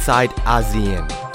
[0.00, 1.29] outside ASEAN.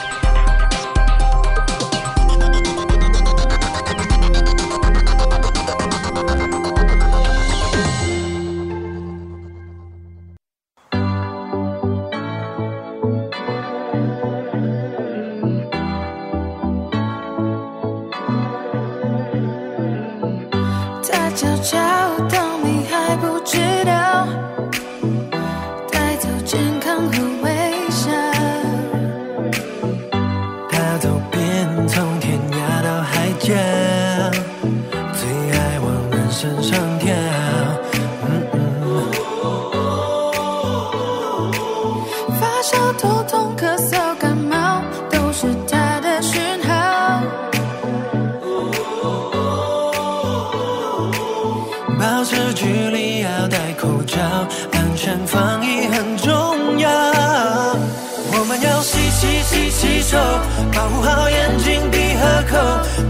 [43.05, 47.21] 头痛、咳嗽、感冒都是他的讯号。
[51.99, 54.17] 保持距离，要戴口罩，
[54.73, 56.89] 安全防疫很重要。
[58.37, 60.17] 我们要洗洗洗洗手，
[60.73, 62.57] 保护好眼睛，闭合口，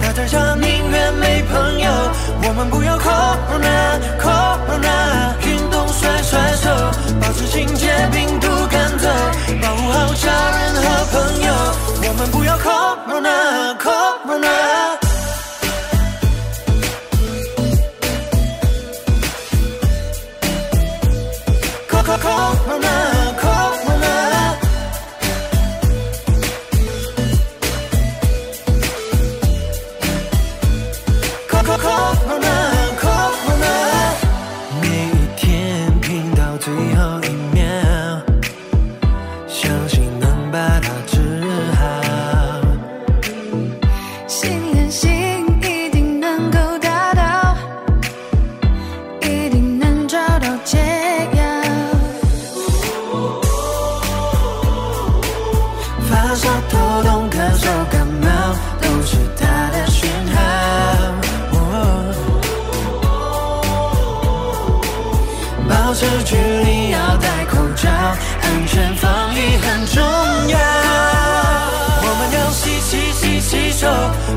[0.02, 1.90] 大家叫宁愿没朋友。
[2.44, 6.70] 我们不要 Corona，Corona 运动甩甩手，
[7.22, 8.50] 保持清洁病毒。
[9.62, 11.54] 保护好家人和朋友，
[12.08, 14.95] 我们不要 Corona Corona。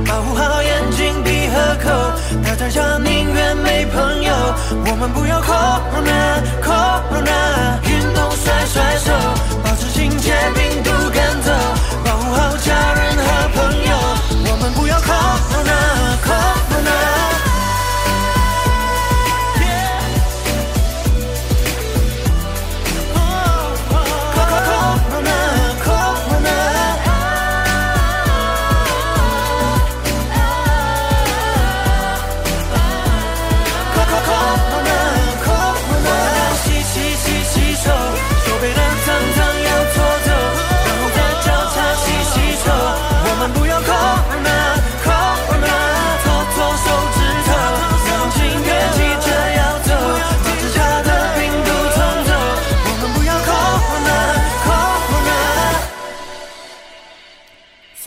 [0.07, 1.89] 保护好眼睛、鼻和口，
[2.59, 4.33] 大家宁愿没朋友。
[4.87, 9.13] 我们不要 corona corona，运动甩甩手，
[9.63, 11.53] 保持警戒，病毒赶走，
[12.05, 13.28] 保护好家人和。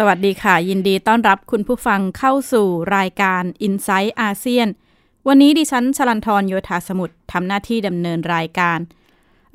[0.08, 2.68] วัสดีค่ะ ยินดีต้อนรับคุณผู้ฟังเข้าสู่
[2.98, 4.68] รายการ i n s i ซต์อาเซียน
[5.28, 8.80] วันนี้ดิฉันชลันทรโยธาสมุทรทำหน้าที่ดำเนินรายการ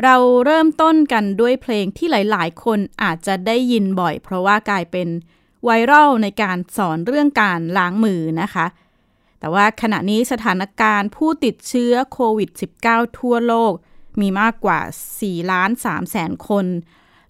[0.03, 5.09] เราเริ่มต้นกันด้วยเพลงที่หลาย ๆ คนอาจจะได้ยินบ่อย เพราะว่ากลายเป็น
[5.65, 8.67] ไวรัลในการสอนเรื่องการล้างมือนะคะ
[9.39, 12.51] แต่ว่าขณะนี้สถานการณ์ผู้ติดเชื้อโควิด
[12.85, 13.73] -19 ทั่วโลก
[14.21, 14.81] มีมากกว่า
[15.17, 16.67] 4ล้าน3แสนคน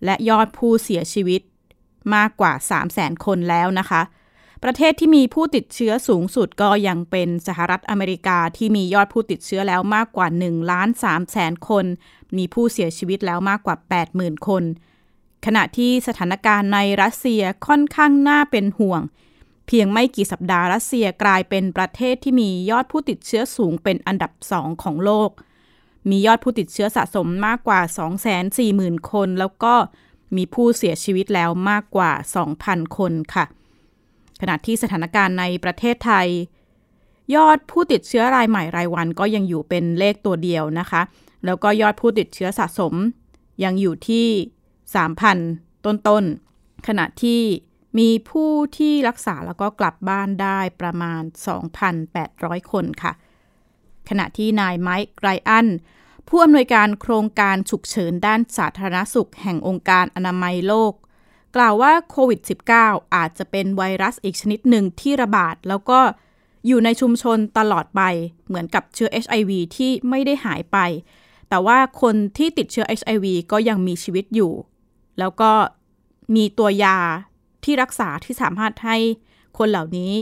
[0.04, 1.42] และยอดผู้เสียชีวิต
[2.14, 4.02] มากกว่า 3 0 0แสนคนแล้วนะคะ
[4.64, 11.84] ประเทศที่มีผู้ติดเชื้อสูงสุดก็ยังเป็นสหรัฐอเมริกาที่มียอดผู้ติดเชื้อแล้วมากกว่า1ล้าน3แสนคน
[12.36, 13.76] มีผู้เสียชีวิตแล้วมากกว่า
[14.12, 14.62] 80,000 คน
[15.46, 19.02] ขณะที่สถานการณ์ในรัสเซียค่อนข้างน่าเป็นห่วง
[19.66, 25.30] เพียงไม่กี่สัปดาห์รัสเซียกลายเป็นประเทศที่มียอดผู้ติดเชื้อสูงเป็นอันดับสองของโลก
[26.10, 27.80] มียอดผู้ติดเชื้อสะสมมากกว่า
[28.46, 29.74] 240,000 คน แล้วก็
[30.36, 32.12] มีผู้เสียชีวิตแล้วมากกว่า
[32.54, 33.44] 2,000 คนค่ะ
[34.40, 36.28] ขณะที่สถานการณ์ในประเทศไทย
[37.34, 41.02] ยอดผู้ติดเชื้อรายใหม่รายวันก็ยังอยู่เป็นเลขตัวเดียวนะคะ
[41.44, 42.94] แล้วก็ยอดผู้ติดเชื้อสะสม
[43.64, 44.26] ยังอยู่ที่
[45.06, 47.40] 3,000 ต้นๆ ขณะที่
[47.98, 51.22] มีผู้ที่รักษาแล้วก็กลับบ้านได้ประมาณ
[51.96, 53.12] 2,800 คนค่ะ
[54.08, 55.66] ขณะที่นายไมค์ไรอัน
[56.28, 60.92] ผู้อำนวยการโครงการฉุกเฉินด้านสาธารณสุขแห่งองค์การอนามัยโลก
[61.56, 62.40] กล่าวว่าโควิด
[62.78, 66.00] -19 อาจจะเป็นไวรัสอีกชนิดหนึ่งที่ระบาด แล้วก็
[66.66, 68.02] อยู่ในชุมชนตลอดไป
[68.46, 70.78] เหมือนกับเชื้อ HIV ที่ไม่ได้หายไป
[71.48, 74.52] แต่ว่าคนที่ติดเชื้อ HIV ก็ยังมีชีวิตอยู่
[75.18, 75.50] แล้วก็
[76.34, 76.98] มีตัวยา
[77.64, 78.96] ที่รักษาที่สามารถให้
[79.58, 80.12] คนเหล่านี้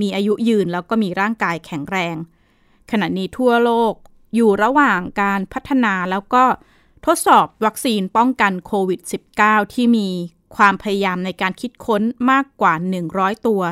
[0.00, 2.16] มีอายุยืนแล้วก็มีร่างกายแข็งแรง
[2.90, 3.94] ขณะนี้ทั่วโลก
[4.34, 6.44] อยู่ระหว่างการพัฒนาแล้วก็
[7.06, 9.00] ทดสอบวัคซีนป้องกันโควิด
[9.36, 10.08] -19 ที่มี
[10.56, 12.74] ความพยายามในการคิดค้นมากกว่า
[13.10, 13.62] 100 ตัว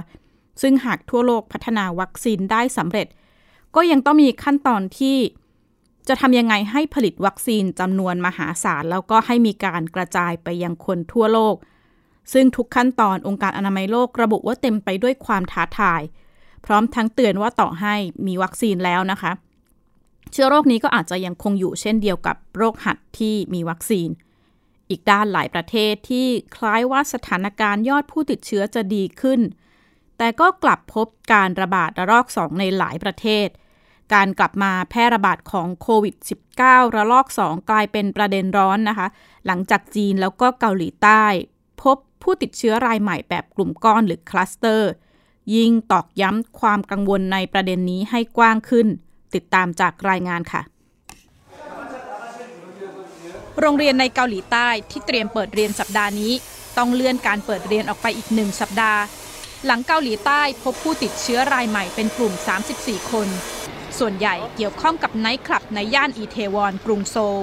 [0.63, 3.07] ซึ่งหากทั่วโลกพัฒนาวัคซีนได้สำเร็จ
[3.75, 5.17] ก็ยังต้องมีขั้นตอนที่
[6.09, 11.57] จะทำยังไงให้ผลิตวัคซีนจำนวนมหาศาล แล้วก็ให้มีการกระจายไปยังคนทั่วโลก
[12.33, 16.03] ซึ่งทุกขั้นตอนองค์การอนามัยโลกระบุว่าเต็มไปด้วยความท้าทาย
[16.65, 17.95] พร้อมทั้งเตือนว่าต่อให้
[18.27, 19.33] มีวัคซีนแล้วนะคะ
[20.33, 24.09] เชื้อโรคนี้ก็อาจจะยังคงอยู่เช่นเดียวกับโรคหัดที่มีวัคซีน
[24.91, 26.27] อีกด้านหลายประเทศที่
[26.57, 29.41] คล้ายว่าสถานการณ์ยอดผู้ติดเชื้อจะดีขึ้น
[30.19, 33.49] แต่ก็กลับพบการระบาดระลอกสองในหลายประเทศ
[34.15, 36.15] การกลับมาแพร่ระบาดของโควิด
[36.57, 39.07] -19 ระลอก 2 กลายเป็นประเด็นร้อนนะคะ
[39.47, 41.25] หลังจากจีนแล้วก็เกาหลีใต้
[41.83, 44.91] พบผู้ติดเชื้อรายใหม่แบบกลุ่มก้อนหรือคลัสเตอร์
[45.55, 48.89] ยิ่งตอกย้ำความกังวลในประเด็นนี้ให้กว้างขึ้น
[49.35, 50.63] ติดตามจากรายงานค่ะ
[53.61, 56.33] โรงเรียนในเกาหลีใต้ที่เตรียมเปิดเรียนสัปดาห์นี้
[56.79, 59.01] ต้องเลื่อนการเปิดเรียนออกไปอีกหนึ่งสัปดาห์
[59.67, 62.33] หลังเกาหลีใต้พบผู้ติดเชื้อรายใหม่เป็นกลุ่ม
[62.73, 63.29] 34 คน
[63.99, 67.41] ส่วนใหญ่เกี่ยวข้องกับไนท์คลับในย่านอีเทวอนกรุงโซล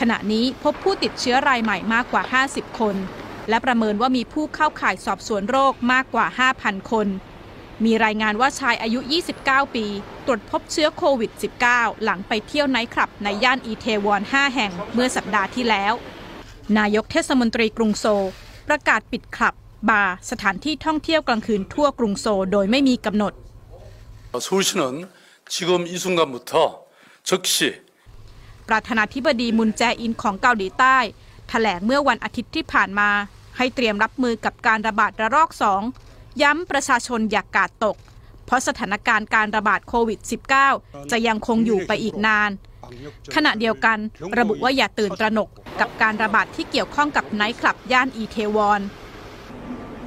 [0.00, 2.22] ขณะนี้พบผู้ติดเชื้อรายใหม่มากกว่า
[2.52, 2.96] 50 คน
[3.48, 6.26] และประเมินว่ามีผู้เข้าข่ายสอบสวนโรคมากกว่า
[6.58, 7.06] 5,000 คน
[7.85, 8.99] มีรายงานว่าชายอายุ
[9.37, 9.85] 29 ปี
[10.25, 11.31] ตรวจพบเชื้อโควิด
[11.67, 15.93] -19 หลังไปเที่ยวไนท์คลับในย่านอีเทวอน 5 แห่งเมื่อสัปดาห์ที่แล้ว
[16.77, 18.25] นายกเทศมนตรีกรุงโซล
[18.67, 19.53] ประกาศปิดคลับ
[19.89, 23.33] บาร์สถานที่ท่องเที่ยวกลางคืนทั่วกรุงโซลโดยไม่มีกำหนด
[24.45, 24.81] 서울시는
[25.55, 26.51] 지금 이 순간부터
[27.29, 27.57] 즉시
[28.69, 31.03] ประธานาธิบดีมุนแจอินของเกาหลีใต้ถ
[31.49, 33.09] แถลงเมื่อวันอาทิตย์ที่ผ่านมา
[33.57, 35.81] ให้เตรียมรับมือกับการระบาดระลอกสอง
[36.42, 37.96] ย้ำประชาชนอย่ากกาดตก
[38.46, 40.20] เพราะสถานการณ์การระบาดโควิด
[40.64, 42.50] -19 จะยังคงอยู่ไปอีกนาน
[43.34, 43.98] ขณะเดียวกัน
[44.38, 45.48] ระบุว่าอย่าตื่นตระหนก
[45.80, 48.80] กับการระบาดที่เกี่ยวข้องกับไนท์คลับย่านอีเทวอน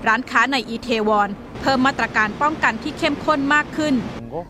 [0.08, 1.30] ร้านค้าในอีเทวอน
[1.62, 3.96] เพิ่มมาตรการป้องกันที่เข้มข้นมากขึ้น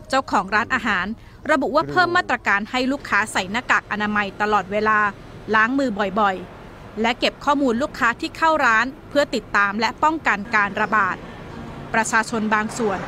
[0.09, 1.05] เจ้าของร้านอาหาร
[1.51, 4.99] ระบุว่าเพิ่มมาตรการให้ลูกค้าใส่หน้ากากอนามัยตลอดเวลา
[5.55, 5.89] ล้างมือ
[6.19, 11.15] บ่อยๆ และเก็บข้อมูลลูกค้าที่เข้าร้าน เพื่อติดตามและป้องกันการระบาด
[11.93, 12.99] ประชาชนบางส่วน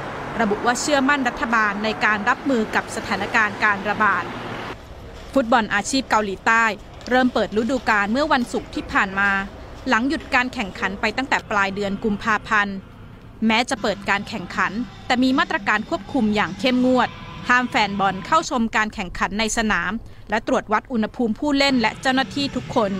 [0.41, 4.23] ระบุว่าเชื่อมั่นรัฐบาลในการรับมือกับสถานการณ์การระบาด
[5.33, 6.65] ฟุตบอลอาชีพเกาหลีใต้
[7.09, 9.29] เริ่มเปิดฤดูกาลเมื่อวันศุกร์ที่ผ่านมา
[9.89, 12.75] หลังหยุดการแข่งขันไปตั้งแต่ปลายเดือนกุมภาพันธ์
[13.47, 14.71] แม้จะเปิดการแข่งขัน
[15.07, 17.09] แต่มีมาตรการควบคุมอย่างเข้มงวด
[17.49, 19.91] ห้ามแฟนบอลเข้าชมการแข่งขันในสนาม
[20.29, 22.91] และตรวจวัดอุณหภูมิผู้เล่นและเจ้าหน้าที่ทุกคน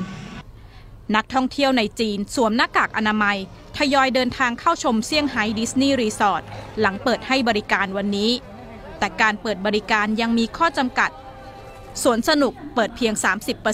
[1.16, 3.38] นักท่องเที่ยวในจีนสวมหน้ากากอนามัย
[3.78, 6.44] ทยอยเดินทางเข้าชมเซี่ยงไฮ้ดิสนีย์รีสอร์ท
[6.80, 8.32] หลังเปิดให้บริการวันนี้
[9.00, 11.12] แต่การเปิดบริการยังมีข้อจำกัด
[12.04, 13.14] สวนสนุกเปิดเพียง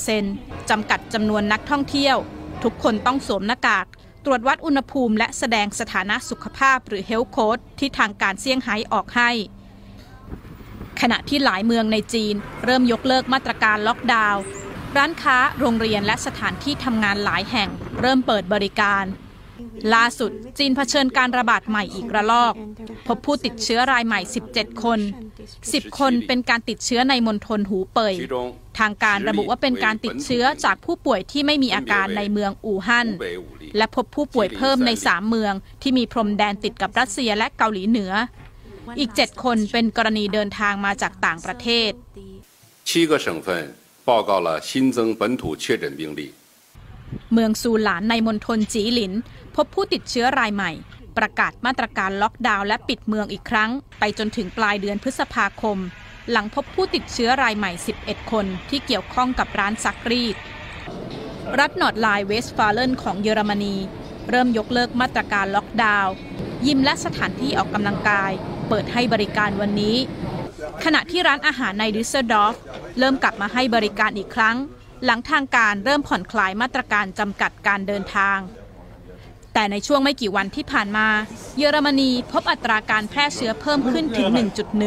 [0.06, 2.18] 30%จำกัดจำนวนนักท่องเที่ยว
[2.64, 3.86] ทุกคนต้องสวมหน้ากาก
[4.26, 9.32] ตรวจวัดอุณหภูมิและแสดงสถานะสุขภาพหรือเฮลโคดที่ทางการเซี่ยงไฮ้ออกให้
[11.02, 12.36] ขณะที่หลายเมืองในจีน
[12.66, 14.44] เริ่มยกเลิกมาตรการล็อกดาวน์
[14.97, 17.69] ร้านค้า โรงเรียนและสถานที่ทำงานหลายแห่ง
[18.01, 19.05] เริ่มเปิดบริการ
[19.95, 22.55] ล่าสุดจีนเผชิญการระบาดใหม่อีกระลอก
[23.07, 24.21] พบผู้ติดเชื้อรายใหม่
[24.53, 25.01] 17 คน
[25.49, 28.15] 10 คนเป็นการติดเชื้อในมณฑลหูเป่ย
[28.79, 33.09] ทางการระบุว่าเป็นการติดเชื้อจากผู้ป่วยที่ไม่มีอาการในเมืองอู่ฮั่น
[33.77, 38.13] และพบผู้ป่วยเพิ่มในสามเมืองที่มีพรมแดนติดกับรัสเซียและเกาหลีเหนือ
[38.99, 41.91] อีกเจ็ดคนเป็นกรณีเดินทางมาจากต่างประเทศ
[42.89, 43.49] 七个省份
[44.09, 46.21] 报告了新增本土确诊病例
[47.33, 49.13] เมืองซูหลานในมณฑลจีหลิน
[49.55, 50.73] พบผู้ติดเชื้อรายใหม่
[51.19, 55.79] ประกาศมาตรการล็อกดาวน์และปิดเมืองอีกครั้ง ไปจนถึงปลายเดือนพฤษภาคม
[56.31, 60.37] หลังพบผู้ติดเชื้อรายใหม่ 11 คนที่เกี่ยวข้องกับร้านซักรีด
[61.59, 63.77] รัฐนอร์ดไลน์เวสฟาเลนของเยอรมนี
[64.31, 66.15] เริ่มยกเลิกมาตรการล็อกดาวน์
[66.67, 68.33] ยิมและสถานที่ออกกำลังกาย
[68.69, 69.97] เปิดให้บริการวันนี้
[70.84, 72.56] ขณะที่ร้านอาหารในดุสเซลดอร์ฟ
[73.00, 74.58] เริ่มกลับมาให้บริการอีกครั้ง
[75.06, 78.40] หลังทางการเริ่มผ่อนคลายมาตรการจำกัดการเดินทาง
[79.54, 81.08] แต่ในช่วงไม่กี่วันที่ผ่านมา
[81.58, 84.28] เยอรมนีพบอัตราการแพร่เชื้อเพิ่มขึ้นถึง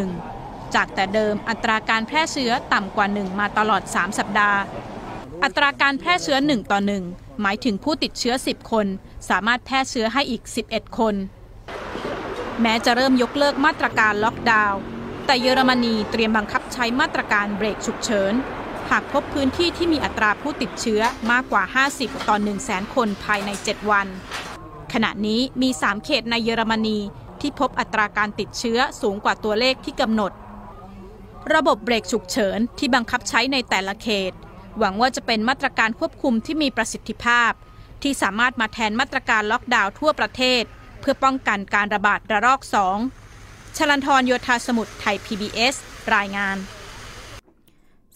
[0.08, 4.60] 1.1 จากแต่เดิมอัตราการแพร่เชื้อต่ำกว่า 1 มาตลอด 3 สัปดาห์
[5.44, 6.78] อัตราการแพร่เชื้อ 1 ต่อ
[7.10, 8.86] 1 หมายถึงผู้ติดเชื้อ 10 คน
[9.30, 11.14] สามารถแพร่เชื้อให้อีก 11 คน
[12.62, 14.80] แม้จะเริ่มยกเลิกมาตรการล็อกดาวน์
[15.26, 18.34] แต่เยอรมนีเตรียมบังคับใช้มาตรการเบรกฉุกเฉิน
[18.90, 21.02] หากพบพื้นที่ที่มีอัตราผู้ติดเชื้อ
[21.32, 21.62] มากกว่า
[21.96, 24.06] 50 ต่อ 1 0 0 0 0แสนคนภายใน 7 วัน
[24.92, 26.98] ขณะนี้มี 3 เขตในเยอรมนี
[27.40, 30.32] ที่พบอัตราการติดเชื้อสูงกว่าตัวเลขที่กำหนด
[31.54, 34.32] ระบบเบรกฉุกเฉินที่บังคับใช้ในแต่ละเขต
[34.78, 37.52] หวังว่าจะเป็นมาตรการควบคุมที่มีประสิทธิภาพ
[38.02, 40.62] ที่สามารถมาแทนมาตรการล็อกดาวน์ทั่วประเทศ
[41.00, 42.60] เพื่อป้องกันการระบาดระลอก
[42.98, 43.23] 2
[43.76, 45.74] ชลันทรโยธาสมุทรไทย PBS
[46.14, 46.56] รายงาน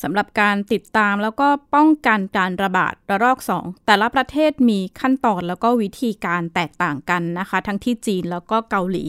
[0.03, 9.05] สำหรับการติดตามแล้วก็ป้องกันการระบาดระลอก 2 แต่ละประเทศมีขั้นตอนแล้วก็วิธีการแตกต่างกันนะคะ ทั้งที่จีนแล้วก็เกาหลี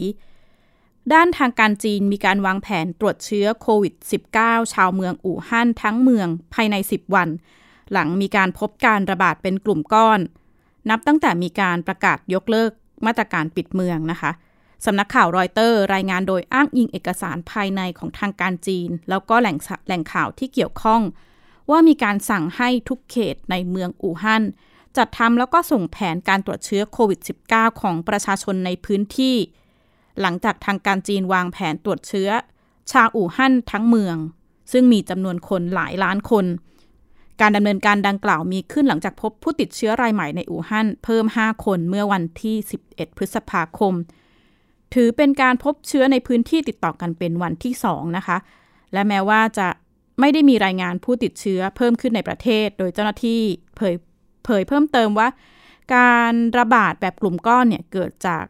[1.12, 3.94] ด้านทางการจีนมีการวางแผนตรวจเชื้อโควิด
[4.34, 7.28] -19 ชาวเมืองอู่ฮั่นทั้งเมืองภายใน 10 วัน
[7.92, 10.20] หลังมีการพบการระบาดเป็นกลุ่มก้อน
[10.90, 12.70] นับตั้งแต่มีการประกาศยกเลิก
[13.06, 14.30] มาตรการปิดเมืองนะคะ
[14.84, 19.56] สำนักข่าวรอยเตอร์ รายงานโดยอ้างอิงเอกสารภายในของทางการจีน แล้วก็แหล่ง
[19.86, 21.02] แหล่งข่าวที่เกี่ยวข้อง
[21.70, 24.42] ว่ามีการสั่งให้ทุกเขตในเมืองอู่ฮั่น
[24.96, 27.20] จัดทำแล้วก็ส่งแผนการตรวจเชื้อโควิด
[27.50, 29.36] -19 ของประชาชนในพื้นที่
[30.20, 32.30] หลังจากทางการจีนวางแผนตรวจเชื้อ
[32.92, 34.16] ชาวอู่ฮั่นทั้งเมือง
[34.72, 36.46] ซึ่งมีจำนวนคนหลายล้านคน
[37.40, 42.56] การดำเนินการดังกล่าวมีขึ้นหลังจากพบผู้ติดเชื้อรายใหม่ในอู่ฮั่นเพิ่ม 5 คนเมื่อวันที่
[42.86, 43.94] 11 พฤษภาคม
[44.94, 48.38] ถือเป็นการพบเชื้อในพื้นที่ติดต่อกันเป็นวันที่ 2 นะคะ
[48.92, 49.68] และแม้ว่าจะ
[50.20, 53.40] ไม่ได้มีรายงานผู้ติดเชื้อเพิ่มขึ้นในประเทศ โดยเจ้าหน้าที่
[53.76, 53.94] เผย
[54.44, 55.28] เผยเพิ่มเติมว่า
[55.94, 58.44] การระบาดแบบกลุ่มก้อนเนี่ยเกิดจาก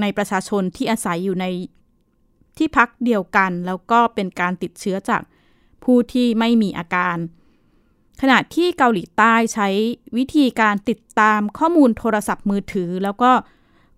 [0.00, 1.46] ในประชาชนที่อาศัยอยู่ใน
[2.56, 5.22] ที่พักเดียวกัน แล้วก็เป็นการติดเชื้อจาก
[5.84, 7.16] ผู้ที่ไม่มีอาการ
[8.22, 9.68] ขณะที่เกาหลีใต้ใช้
[10.16, 13.30] วิธีการติดตามข้อมูลโทรศัพท์มือถือ แล้วก็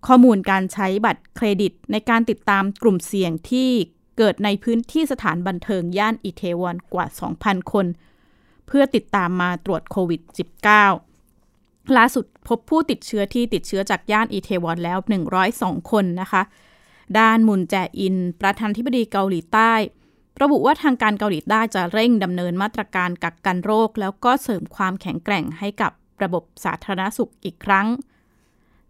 [0.07, 3.69] ข้อมูลการใช้บัตรเครดิต ในการติดตามกลุ่มเสี่ยงที่
[4.17, 7.05] เกิดในพื้นที่สถานบันเทิงย่านอิเทวอนกว่า
[7.39, 7.85] 2,000 คน
[8.67, 10.21] เพื่อติดตามมาตรวจโควิด
[11.07, 14.97] -19 ล่าสุดพบผู้ติดเชื้อที่ติดเชื้อจากย่านอิเทวอนแล้ว
[15.45, 16.41] 102 คนนะคะ
[17.19, 19.73] ด้านมุนแจอิน ประธานธิบดีเกาหลีใต้
[20.41, 25.91] ระบุว่าทางการเกาหลีใต้จะเร่งดำเนินมาตรการกักกันโรค แล้วก็เสริมความแข็งแกร่งให้กับ
[26.23, 27.87] ระบบสาธารณสุขอีกครั้ง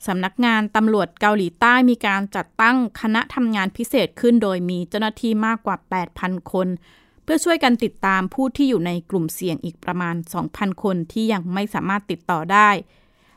[0.07, 5.77] สำนักงานตำรวจเกาหลีใต้มีการจัดตั้งคณะทำงานพิเศษขึ้นโดยมีเจ้าหน้าที่มากกว่า
[6.13, 6.67] 8,000 คน
[7.23, 10.15] เพื่อช่วยกันติดตามผู้ที่อยู่ในกลุ่มเสี่ยงอีกประมาณ
[10.49, 12.69] 2,000 คนที่ยังไม่สามารถติดต่อได้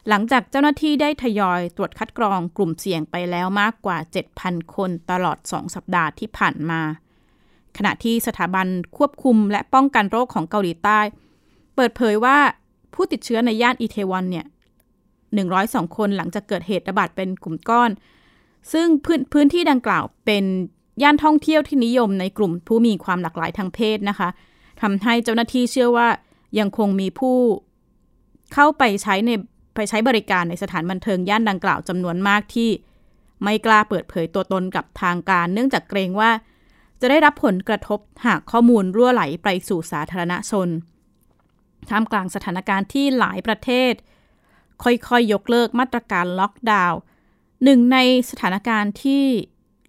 [0.09, 3.99] หลังจากเจ้าหน้าที่ได้ทยอยตรวจคัดกรองกลุ่มเสี่ยงไปแล้วมากกว่า
[4.37, 6.81] 7,000 คนตลอด 2 สัปดาห์ที่ผ่านมา
[7.77, 8.67] ขณะที่สถาบัน
[8.97, 11.01] ควบคุมและป้องกันโรคของเกาหลีใต้
[11.75, 12.39] เปิดเผยว่า
[12.95, 14.47] ผู้ติดเชื้อในย่านอิเทวอนเนี่ย
[15.41, 17.91] 102 คนหลังจากเกิดเหตุระบาดเป็นกลุ่มก้อน
[18.73, 20.45] ซึ่งพื้นพื้นที่ดังกล่าวเป็น
[21.03, 24.29] ย่านท่องเที่ยวที่นิยมในกลุ่มผู้มีความหลากหลายทางเพศนะคะ
[24.83, 26.09] ทำให้เจ้าหน้าที่เชื่อว่า
[26.59, 27.37] ยังคงมีผู้
[28.55, 29.31] เข้าไปใช้ใน
[29.75, 32.71] ไปใช้บริการในสถานบันเทิงย่านดังกล่าวจำนวนมากที่
[33.43, 36.31] ไม่กล้าเปิดเผยตัวตนกับทางการ เนื่องจากเกรงว่า
[37.01, 40.69] จะได้รับผลกระทบหากข้อมูลรั่วไหลไปสู่สาธารณชน
[41.91, 43.93] ท่ามกลางสถานการณ์ที่หลายประเทศ
[44.85, 46.99] ค่อยๆ ยกเลิกมาตรการล็อกดาวน์
[47.65, 47.99] หนึ่งใน
[48.31, 49.25] สถานการณ์ที่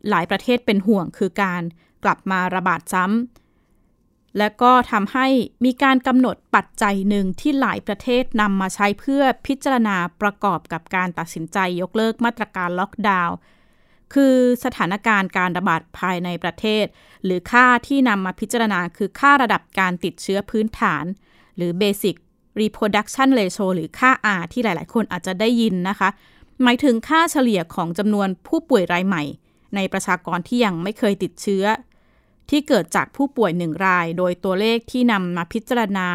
[0.09, 1.61] หลายประเทศเป็นห่วงคือการ
[2.03, 5.27] กลับมาระบาดซ้ำและก็ทำให้
[5.65, 13.35] มีการกำหนดปัจจัยหนึ่งที่หลายประเทศนำมาใช้เพื่อพิจารณาประกอบกับการตัดสินใจยกเลิกมาตรการล็อกดาวน์
[14.13, 16.85] คือสถานการณ์การระบาดภายในประเทศ
[17.23, 21.05] หรือค่าที่นำมาพิจารณาคือค่าระดับการติดเชื้อพื้นฐาน
[21.55, 22.15] หรือ Basic
[22.61, 26.09] reproduction ratio หรือค่า R ที่หลาย ๆ คนอาจจะได้ยินนะคะ
[26.63, 29.23] หมายถึงค่าเฉลี่ยของจำนวนผู้ป่วยรายใหม่
[29.75, 31.65] ในประชากรที่ยังไม่เคยติดเชื้อ
[32.49, 36.07] ที่เกิดจากผู้ป่วยหนึ่งราย โดยตัวเลขที่นำมาพิจารณา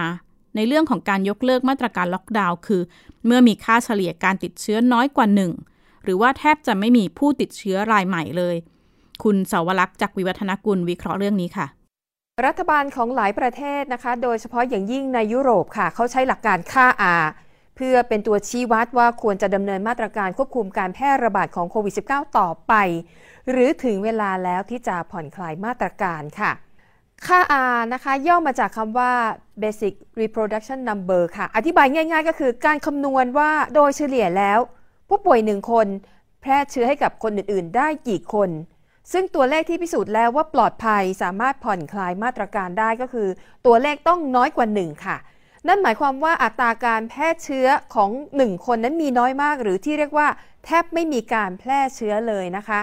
[0.55, 2.83] ในเรื่องของการยกเลิกมาตรการล็อกดาวน์คือ
[3.27, 5.53] เมื่อมีค่าเฉลี่ยการติดเชื้อน้อยกว่าหนึ่ง
[6.05, 8.57] หรือว่าแทบจะไม่มีผู้ติดเชื้อรายใหม่เลย
[9.23, 11.67] คุณเสาวลักษ์จากวิวัฒนกุลวิเคราะห์เรื่องนี้ค่ะ
[12.47, 16.87] รัฐบาลของหลายประเทศนะคะ โดยเฉพาะอย่างยิ่งในยุโรปค่ะ เขาใช้หลักการค่า
[17.23, 17.27] R
[17.77, 22.75] เพื่อเป็นตัวชี้วัดว่าควรจะดำเนินมาตรการควบคุมการแพร่ระบาดของโควิด -19 ต่อไป
[23.51, 26.53] หรือถึงเวลาแล้วที่จะผ่อนคลายมาตรการค่ะ
[27.27, 27.41] ค่า
[27.73, 29.13] R นะคะย่อมาจากคำว่า
[29.63, 34.59] basic reproduction number ค่ะ อธิบายง่าย ๆ ก็คือการคำนวณว่าโดยเฉลี่ยแล้ว
[35.09, 35.87] ผู้ป่วยหนึ่งคน
[36.41, 38.51] แพร่เชื้อให้กับคนอื่น ๆ ได้กี่คน
[39.13, 43.29] ซึ่งตัวเลขที่พิสูจน์แล้วว่าปลอดภัยสามารถผ่อนคลายมาตรการได้ก็คือ
[43.67, 45.17] ตัวเลขต้องน้อยกว่า 1 ค่ะ
[45.69, 50.29] นั่นหมายความว่าอัตราการแพร่เชื้อของ 1 คนนั้นมีน้อยมาก หรือที่เรียกว่า
[50.65, 52.81] แทบไม่มีการแพร่เชื้อเลยนะคะ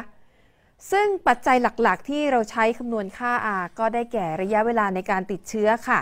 [0.91, 5.99] ซึ่งปัจจัยหลักๆ ที่เราใช้คำนวณค่า R ก็ได้แก่ระยะเวลาในการติดเชื้อค่ะ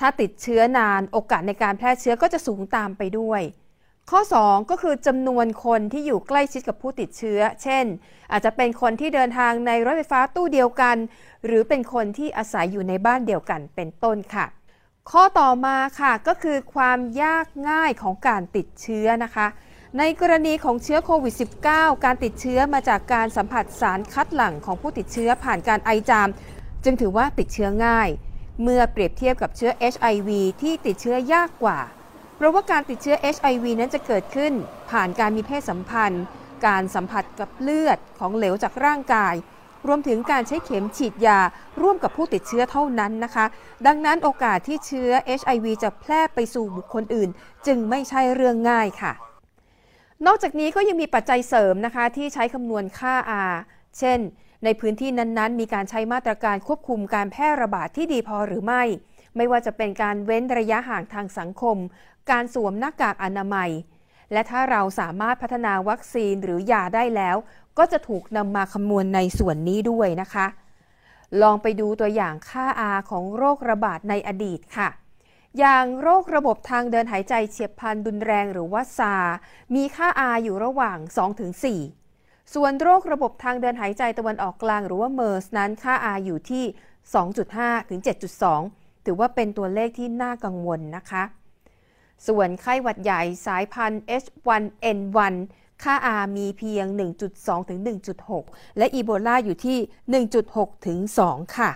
[0.00, 3.42] ถ้าติดเชื้อนานโอกาสในการแพร่เชื้อก็จะสูงตามไปด้วย
[4.10, 7.84] ข้อ 2 ก็คือจำนวนคนที่อยู่ใกล้ชิดกับผู้ติดเชื้อ เช่น
[8.32, 10.96] อาจจะเป็นคนที่เดินทางในรถไฟฟ้าตู้เดียวกัน
[11.46, 14.46] หรือเป็นคนที่อาศัยอยู่ในบ้านเดียวกันเป็นต้นค่ะ
[15.10, 19.46] ข้อต่อมาค่ะก็คือความยากง่ายของการติดเชื้อนะคะ
[19.98, 21.34] ในกรณีของเชื้อโควิด
[21.68, 26.28] -19 การติดเชื้อมาจากการสัมผัสสารคัดหลั่งของผู้ติดเชื้อผ่านการไอจาม
[26.84, 28.08] จึงถือว่าติดเชื้อง่าย
[28.62, 30.28] เมื่อเปรียบเทียบกับเชื้อ HIV
[30.62, 31.78] ที่ติดเชื้อยากกว่า
[32.36, 34.52] เพราะว่าการติดเชื้อ HIV นั้นจะเกิดขึ้น
[34.90, 36.24] ผ่านการมีเพศสัมพันธ์
[36.66, 39.34] การสัมผัสกับเลือดของเหลวจากร่างกาย
[39.86, 41.40] รวมถึงการใช้เข็มฉีดยา
[41.82, 43.44] ร่วมกับผู้ติดเชื้อเท่านั้นนะคะ
[43.86, 47.30] ดังนั้นโอกาสที่เชื้อ HIV จะแพร่ไปสู่บุคคลอื่น
[47.66, 49.12] จึงไม่ใช่เรื่องง่ายค่ะ
[50.26, 53.14] นอกจากนี้ก็ยังมีปัจจัยเสริมนะคะที่ใช้คำนวณค่า
[53.50, 53.54] R
[53.98, 54.18] เช่น
[54.64, 58.82] ในพื้นที่นั้นๆ มีการใช้มาตรการควบคุมการแพร่ระบาดที่ดีพอหรือไม่
[59.36, 61.76] ไม่ว่าจะเป็นการเว้นระยะห่างทางสังคม
[62.30, 63.70] การสวมหน้ากากอนามัย
[64.32, 67.36] และถ้าเราสามารถพัฒนาวัคซีนหรือยาได้แล้ว
[67.78, 70.46] ก็จะถูกนำมาคำนวณในส่วนนี้ด้วยนะคะ
[71.42, 74.88] ลองไปดูตัวอย่างค่า R ของโรคระบาดในอดีตค่ะ
[75.58, 79.14] อย่างโรคระบบทางเดินหายใจเฉียบพลันรุนแรงหรือว่าซา
[79.74, 80.98] มีค่า R อยู่ระหว่าง
[81.76, 86.64] 2-4 ส่วนโรคระบบทางเดินหายใจตะวันออกกลางหรือว่าเมอร์สนั้นค่า R อยู่ที่
[87.26, 91.22] 2.5 ถึง 7.2 ถือว่าเป็นตัวเลขที่น่ากังวลนะคะ
[92.26, 95.34] ส่วนไข้หวัดใหญ่สายพันธุ์ H1N1
[95.82, 96.86] ค่า R มีเพียง
[97.28, 97.80] 1.2 ถึง
[98.28, 99.78] 1.6 และอีโบลาอยู่ที่
[100.32, 100.98] 1.6 ถึง
[101.28, 101.70] 2 ค่ะ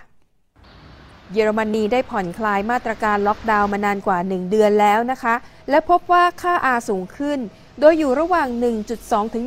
[1.33, 5.35] เยอรมนีได้ผ่อนคลายมาตรการล็อกดาวน์มานานกว่า 1 เดือนแล้วนะคะ
[5.71, 7.39] และพบว่าค่า R สูงขึ้น
[7.81, 8.49] โดยอยู่ระหว่าง
[8.91, 9.45] 1.2 ถึง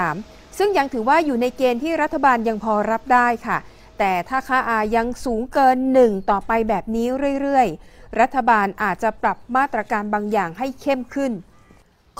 [0.00, 3.58] 1.3 ซึ่งยังถือว่าอยู่ในเกณฑ์ที่รัฐบาลยังพอรับได้ค่ะ
[3.98, 7.06] แต่ถ้าค่า R ยังสูงเกิน 1 ต่อไปแบบนี้
[7.40, 11.32] เรื่อยๆ รัฐบาลอาจจะปรับมาตรการบางอย่างให้เข้มขึ้น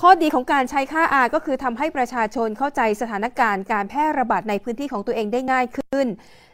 [0.01, 6.07] ข้อดีของการใช้ค่า R ก็คือทำให้ประชาชนเข้าใจสถานการณ์การแพร่ระบาดในพื้นที่ของตัวเองได้ง่ายขึ้น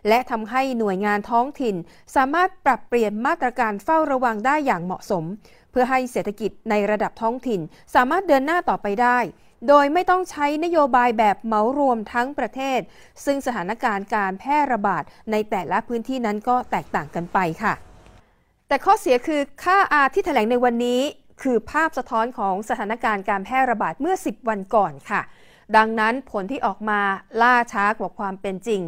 [0.09, 1.77] และทำให้หน่วยงานท้องถิ่น
[2.17, 5.25] สามารถปรับเปลี่ยนมาตรการเฝ้าระวังได้อย่างเหมาะสม
[5.71, 7.61] เพื่อให้เศรษฐกิจในระดับท้องถิ่น
[7.95, 9.19] สามารถเดินหน้าต่อไปได้
[9.69, 12.81] โดยไม่ต้องใช้นโยบายแบบเหมารวมทั้งประเทศ
[13.25, 17.75] ซึ่งสถานการณ์การแพร่ระบาดในแต่ละพื้นที่นั้นก็แตกต่างกันไปค่ะ
[18.69, 21.01] แต่ข้อเสียคือค่า R ที่แถลงในวันนี้
[21.43, 25.21] คือภาพสะท้อนของสถานการณ์การแพร่ระบาดเมื่อ 10 วันก่อนค่ะ
[25.77, 27.01] ดังนั้นผลที่ออกมา
[27.43, 28.83] ล่าช้ากว่าความเป็นจริง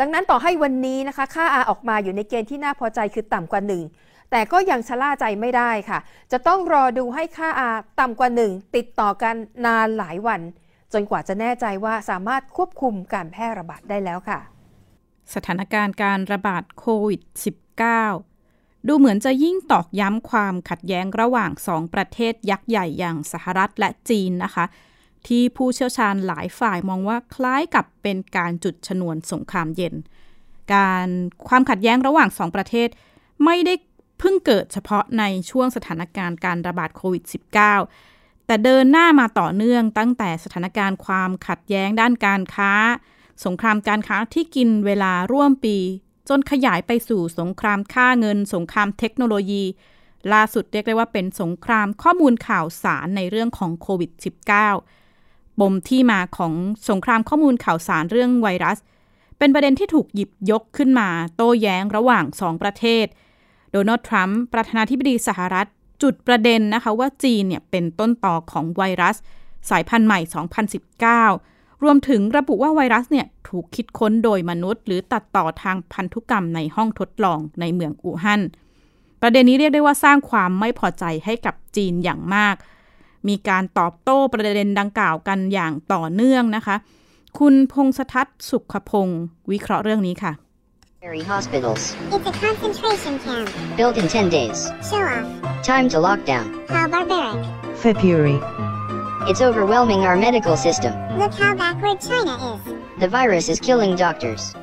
[0.00, 5.98] ดังนั้นต่อให้วันนี้นะคะ ค่า R ออกมาอยู่ในเกณฑ์ที่น่าพอใจคือต่ำกว่า 1 แต่ก็ยังชะล่าใจไม่ได้ค่ะ
[6.32, 9.34] จะต้องรอดูให้ค่า R ต่ำกว่า 1 ติดต่อกัน
[9.66, 10.40] นานหลายวัน
[10.92, 14.40] จนกว่าจะแน่ใจว่าสามารถควบคุมการแพร่ระบาดได้แล้วค่ะ
[15.34, 17.20] สถานการณ์การระบาดโควิด
[18.04, 24.64] -19 ดูเหมือนจะยิ่งตอกย้ำความขัดแย้งระหว่างสองประเทศยักษ์ใหญ่อย่างสหรัฐและจีนนะคะ
[25.26, 29.94] ที่ผู้เชี่ยวชาญหลายฝ่ายมองว่าคล้ายกับเป็นการจุดชนวนสงครามเย็น
[30.74, 31.08] การ
[31.48, 32.88] ความขัดแย้งระหว่างสองประเทศ
[33.44, 33.74] ไม่ได้
[34.18, 37.24] เพิ่งเกิดเฉพาะในช่วงสถานการณ์การระบาดโควิด
[37.84, 42.72] -19 แต่เดินหน้ามาต่อเนื่องตั้งแต่สถานการณ์ความขัดแย้งด้านการค้า
[43.44, 45.76] สงครามการค้าที่กินเวลาร่วมปี
[46.28, 49.64] จนขยายไปสู่สงครามค่าเงิน สงครามเทคโนโลยี
[50.32, 54.10] ล่าสุดเรียกได้ว่าเป็นสงครามข้อมูลข่าวสารในเรื่องของโควิด
[54.86, 56.54] -19 ปมที่มาของ
[56.88, 58.78] สงครามข้อมูลข่าวสารเรื่องไวรัส
[59.38, 63.06] เป็นประเด็นที่ถูกหยิบยกขึ้นมา โต้แย้งระหว่างสองประเทศ
[63.72, 65.68] โดนัลด์ทรัมป์ประธานาธิบดีสหรัฐ
[66.02, 69.16] จุดประเด็นนะคะว่าจีนเนี่ยเป็นต้นต่อของไวรัส
[69.70, 70.20] สายพันธุ์ใหม่
[71.20, 78.40] 2019 รวมถึงระบุว่าไวรัสเนี่ยถูกคิดค้นโดยมนุษย์ หรือตัดต่อทางพันธุกรรมในห้องทดลองในเมืองอู่ฮั่น
[79.20, 82.56] ประเด็นนี้เรียกได้ว่าสร้างความไม่พอใจให้กับจีนอย่างมาก
[83.28, 86.76] มีการตอบโต้ประเด็นดังกล่าวกันอย่างต่อเนื่องนะคะ
[87.38, 90.32] คุณพงษทัศน์สุขพงศ์วิเคราะห์เรื่องนี้ค่ะ
[91.02, 91.94] hospitals.
[92.10, 93.50] It's a concentration camp.
[93.76, 94.70] Built in 10 days.
[94.88, 95.62] Show off.
[95.62, 96.46] Time to lockdown.
[96.68, 97.44] How barbaric.
[97.76, 98.40] February.
[99.30, 100.92] It's overwhelming our medical system.
[101.18, 102.74] Look how backward China is.
[102.98, 104.54] The virus is killing doctors.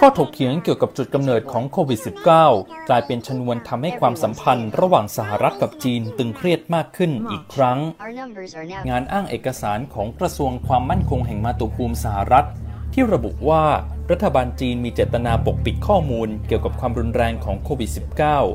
[0.00, 2.00] ข้อถกเถียงเกี่ยวกับจุดกำเนิดของโควิด
[2.44, 12.46] -19 กลายเป็นชนวนทำให้ความสัมพันธ์ระหว่างสหรัฐกับจีนตึงเครียดมากขึ้นอีกครั้ง Our numbers are now งานอ้างเอกสารของกระทรวงความมั่นคงแห่งมาตุภูมิสหรัฐ
[12.92, 13.64] ที่ระบุว่า
[14.12, 17.90] รัฐบาลจีนมีเจตนาปกปิดข้อมูลเกี่ยวกับความรุนแรงของโควิด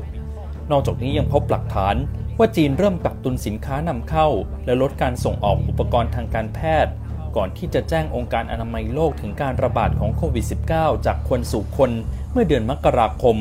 [0.02, 1.96] -19 นอกจากนี้ยังพบหลักฐาน
[2.38, 4.28] ว่าจีนเริ่มกักตุนสินค้านำเข้า
[4.66, 6.92] และลดการส่งออกอุปกรณ์ทางการแพทย์
[7.36, 11.90] ก่อนที่จะแจ้งองค์การอนามัยโลกถึงการระบาดของโควิด -19 จากคนสู่คน
[12.32, 13.36] เมื่อเดือนมกราคม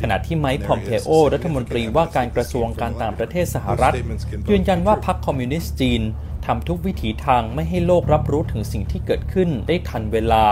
[0.00, 3.92] ขณะที่ไมค์พอมเพโอ รัฐมนตรีว่าการกระทรวงการต่างประเทศสหรัฐ
[4.50, 6.02] ยืนยันว่าพรรคคอมมิวนิสต์จีน
[6.46, 10.44] ทำทุกวิถีทางไม่ให้โลกรับรู้ถึงสิ่งที่เกิดขึ้นได้ทันเวลา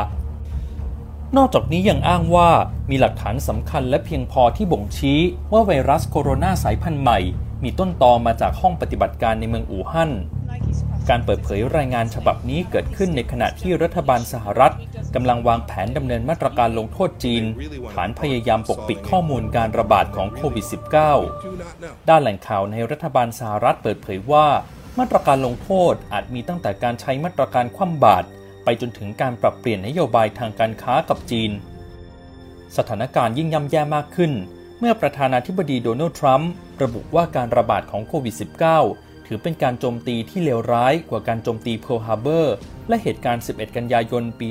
[1.37, 2.51] นอกจากนี้ยังอ้างว่า
[2.91, 5.19] มีหลักฐานสำคัญและเพียงพอที่บ่งชี้
[5.53, 7.19] ว่าไวรัสโคโรนาสายพันธุ์ใหม่
[7.63, 10.11] มีต้นตอมาจากห้องปฏิบัติการในเมืองอู่ฮั่น
[11.09, 14.73] การเปิดเผยรายงานฉบับนี้เกิดขึ้นในขณะที่รัฐบาลสหรัฐ
[15.15, 17.45] กำลังวางแผนดำเนินมาตรการลงโทษจีน
[17.95, 20.67] ฐานพยายามปกปิดข้อมูลการระบาดของโควิด
[21.37, 24.47] -19 ด้านแหล่งข่าวในรัฐบาลสหรัฐเปิดเผยว่า
[24.99, 28.27] มาตรการลงโทษอาจมีตั้งแต่การใช้มาตรการคว่ำบาตร
[28.65, 31.51] ไปจนถึงการปรับเปลี่ยนนโยบายทางการค้ากับจีน
[32.77, 34.33] สถานการณ์ยิ่งย่ำแย่มากขึ้น
[34.79, 42.57] เมื่อประธานาธิบดีโดนัลด์ทรัมป์ระบุว่าการระบาดของโควิด -19 ถือเป็นการโจมตีที่เลวร้ายกว่าการโจมตีเพิร์ลฮาร์เบอร์
[42.89, 44.49] และเหตุการณ์ 11 กันยายน ปี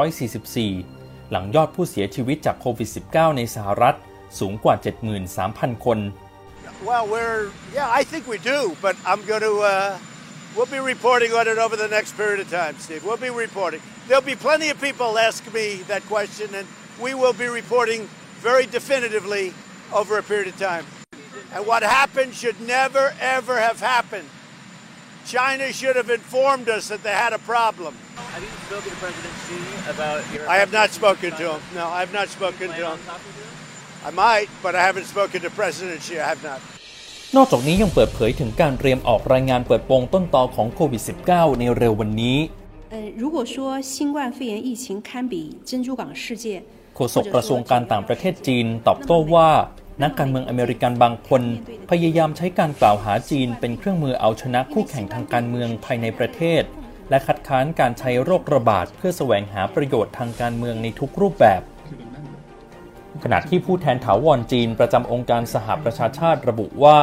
[0.00, 3.96] 2544 หลังยอดผู้เสียชีวิตจากโควิด -19 ในสหรัฐ
[4.38, 4.74] สูงกว่า
[5.30, 5.98] 73,000 คน
[6.88, 7.42] Well, we're
[7.76, 9.74] yeah, I think we do, but I'm going to uh,
[10.54, 13.02] we'll be reporting on it over the next period of time, Steve.
[13.06, 13.80] We'll be reporting.
[14.06, 16.66] There'll be plenty of people ask me that question, and
[17.04, 18.00] we will be reporting
[18.48, 19.44] very definitively
[20.00, 20.84] over a period of time.
[21.55, 24.27] And what happened should never ever have happened.
[25.37, 27.93] China should have informed us that they had a problem.
[28.33, 29.59] Have you spoken to President Xi
[29.93, 30.43] about your?
[30.53, 31.61] I have not spoken to him.
[31.79, 32.99] No, I have not spoken to him.
[34.09, 36.15] I might, but I haven't spoken to President Xi.
[36.25, 36.59] I have not.
[37.35, 42.37] นอกจากนี้ยังเปิดเผยถึงการเตรียมออกรายงานเปิดโปงต้นตอของโควิด -19 ในเร็ววันนี้
[42.93, 43.55] 呃，如果说
[43.93, 45.33] 新冠肺炎疫情堪比
[45.69, 46.45] 珍珠港事件，
[46.95, 49.49] โฆษกกระทรวงการต่างประเทศจีนตอบโต้ว่า
[50.00, 51.42] นักการเมืองอเมริกันบางคน
[51.90, 56.62] พยายามใช้การกล่าวหาจีนเป็นเครื่องมือเอาชนะคู่แข่งทางการเมืองภายในประเทศ
[57.10, 61.62] และคัดค้านการใช้โรคระบาดเพื่อแสวงหาประโยชน์ทางการเมืองในทุกรูปแบบ
[63.24, 66.98] ขณะที่ผู้แทนถาวรจีนประจำองค์การสหประชาชาติระบุว่า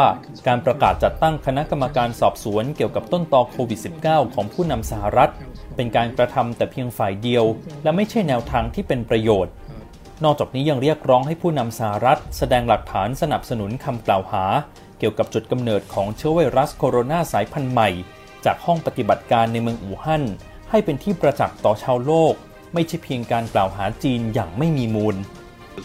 [0.47, 5.31] การประกาศจัดตั้งคณะกรรมการสอบสวนเกี่ยวกับต้นตอโควิด -19 ของผู้นำสหรัฐ
[5.75, 7.45] เป็นการกระทำแต่เพียงฝ่ายเดียว
[7.83, 9.53] และไม่ใช่แนวทางที่เป็นประโยชน์
[10.23, 14.45] นอกจากนี้ยังเรียกร้องให้ผู้นำสหรัฐ แสดงหลักฐานสนับสนุนคำกล่าวหา
[14.99, 17.89] เกี่ยวกับจุดกำเนิดของเชื้อไวรัสโคโรนาสายพันธุ์ใหม่
[18.45, 20.23] จากห้องปฏิบัติการในเมืองอู่ฮั่น
[20.69, 22.33] ให้เป็นที่ประจักษ์ต่อชาวโลก
[22.73, 25.15] ไม่ใช่เพียงการกล่าวหาจีนอย่างไม่มีมูล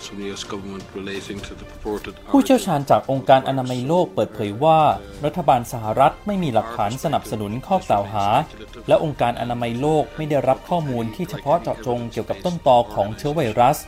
[0.06, 4.80] from the US government relating to the purported ผู้เชี่ยวชาญจากองค์การอนามัยโลกเปิดเผยว่า
[5.24, 8.26] รัฐบาลสหรัฐไม่มีหลักฐานสนับสนุนข้อกล่าวหา
[8.88, 13.78] และองค์การอนามัยโลกไม่ได้รับข้อมูลที่เฉพาะเจาะจงเกี่ยวกับต้นตอของเชื้อไวรัส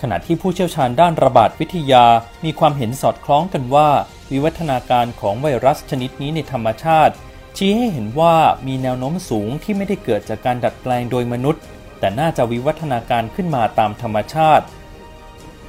[0.00, 2.04] ขณะที่ผู้เชี่ยวชาญด้านระบาดวิทยา
[2.44, 3.88] มีความเห็นสอดคล้องกันว่า
[4.30, 7.14] วิวัฒนาการของไวรัสชนิดนี้ในธรรมชาติ
[7.56, 8.36] ชี้ให้เห็นว่า
[8.66, 11.62] มีแนวโน้มสูงที่ไม่ได้เกิดจากการดัดแปลงโดยมนุษย์
[11.98, 14.64] แต่น่าจะวิวัฒนาการขึ้นมาตามธรรมชาติ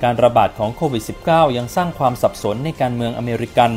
[0.04, 3.72] การระบาดของโควิด -19 ยังสร้างความสับสนในการเมืองอเมริกัน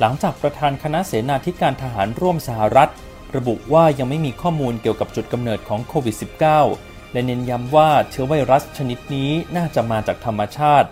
[0.00, 2.90] หลังจากประธานคณะเสนาธิการทหารร่วมสหรัฐ
[3.36, 10.89] ระบุว่ายังไม่มีข้อมูลเกี่ยวกับจุดกำเนิดของโควิด -19 และเน้นย้ำว่าเชื้อไวรัสชนิดนี้น่าจะมาจากธรรมชาติ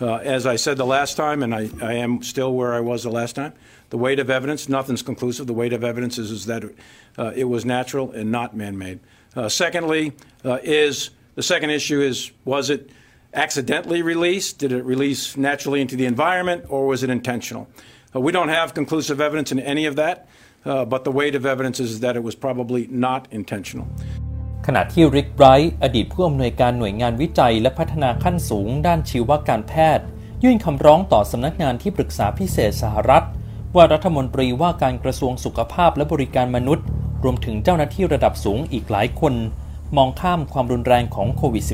[0.00, 3.04] Uh, as I said the last time, and I, I am still where I was
[3.04, 3.52] the last time,
[3.90, 5.46] the weight of evidence, nothing's conclusive.
[5.46, 6.64] The weight of evidence is, is that
[7.16, 8.98] uh, it was natural and not man made.
[9.36, 10.12] Uh, secondly,
[10.44, 12.90] uh, is the second issue is was it
[13.34, 14.58] accidentally released?
[14.58, 17.68] Did it release naturally into the environment or was it intentional?
[18.14, 20.26] Uh, we don't have conclusive evidence in any of that,
[20.64, 23.88] uh, but the weight of evidence is that it was probably not intentional.
[24.69, 30.05] ขณะที่ริกไบรท์อดีตผู้อำนวยการหน่วยงานวิจัยและพัฒนาขั้นสูงด้านชีวการแพทย์
[30.43, 33.25] ยื่นคำร้องต่อสำนักงานที่ปรึกษาพิเศษสหรัฐ
[33.75, 36.85] ว่ารัฐมนตรีว่าการกระทรวงสุขภาพและบริการมนุษย์
[37.23, 39.33] รวมถึงเจ้าหน้าที่ระดับสูงอีกหลายคน
[39.97, 41.65] มองข้ามความรุนแรงของโควิด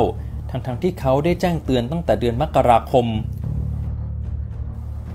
[0.00, 3.06] -19 ทั้งๆทที่เขาได้แจ้งเตือนตั้งแต่เดือนมกราคม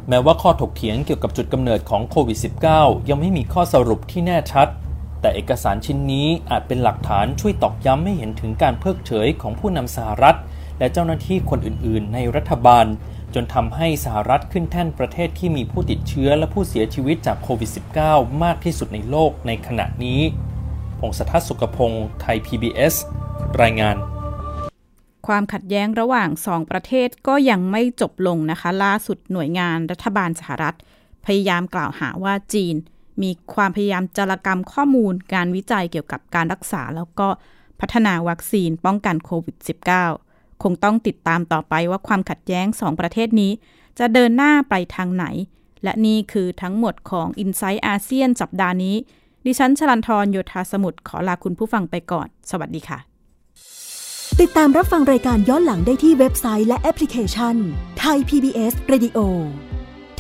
[0.10, 2.38] แม้ว่าข้อถกเถียงเกี่ยวกับจุดกำเนิดของโควิด
[2.74, 4.70] -19 ยังไม่มีข้อสรุปที่แน่ชัด
[5.22, 10.38] แต่เอกสารชิ้นนี้อาจเป็นหลักฐานช่วยตอกย้ำให้เห็นถึงการเพิกเฉยของผู้นำสหรัฐ
[10.80, 12.86] และเจ้าหน้าที่คนอื่นๆ ในรัฐบาล
[13.34, 17.70] จนทำให้สหรัฐขึ้นแท่นประเทศที่มีผู้ติดเชื้อและผู้เสียชีวิตจากโควิด
[18.06, 20.22] -19 มากที่สุดในโลกในขณะนี้
[21.00, 22.94] พงศธรสุขพงศ์ไทย PBS
[23.62, 23.96] รายงาน
[25.28, 30.76] ความขัดแย้งระหว่างสองประเทศก็ยังไม่จบลงนะคะ ล่าสุดหน่วยงานรัฐบาลสหรัฐ
[31.26, 32.76] พยายามกล่าวหาว่าจีน
[33.24, 37.28] มีความพยายามจารกรรมข้อมูลการวิจัยเกี่ยวกับการรักษา แล้วก็
[37.80, 39.56] พัฒนาวัคซีนป้องกันโควิด
[40.10, 43.52] -19 คงต้องติดตามต่อไปว่าความขัดแย้งสองประเทศนี้
[44.00, 45.26] จะเดินหน้าไปทางไหน
[45.84, 48.96] และนี่คือทั้งหมดของ i n s i ซต์อาเซียนสัปดาห์นี้
[49.46, 53.00] ดิฉันชลันทรโยธาสมุทรขอลาคุณผู้ฟังไปก่อน สวัสดีค่ะ
[54.42, 57.56] ติดตามรับฟังรายการย้อนหลังได้ที่เว็บไซต์และแอปพลิเคชัน
[58.00, 59.67] ไทย PBS Radio ไ